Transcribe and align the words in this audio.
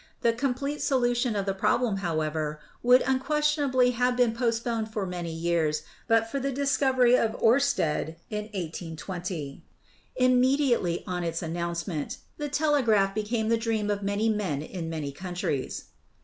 The 0.21 0.33
complete 0.33 0.81
solution 0.81 1.35
of 1.35 1.45
the 1.45 1.53
problem, 1.53 1.97
however, 1.97 2.59
would 2.81 3.03
unquestionably 3.03 3.91
have 3.91 4.17
been 4.17 4.33
post 4.33 4.63
poned 4.63 4.91
for 4.91 5.05
many 5.05 5.31
years 5.31 5.83
but 6.07 6.27
for 6.27 6.39
the 6.39 6.51
discovery 6.51 7.15
of 7.15 7.39
Oersted 7.39 8.15
in 8.31 8.45
1820. 8.45 9.63
Immediately 10.15 11.03
on 11.05 11.23
its 11.23 11.43
announcement, 11.43 12.17
the 12.39 12.49
telegraph 12.49 13.13
293 13.13 13.13
294 13.13 13.13
ELECTRICITY 13.13 13.21
became 13.21 13.49
the 13.49 13.63
dream 13.63 13.89
of 13.91 14.01
many 14.01 14.27
men 14.27 14.63
in 14.63 14.89
many 14.89 15.11
countries. 15.11 15.83